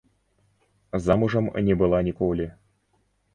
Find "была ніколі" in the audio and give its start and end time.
1.83-2.49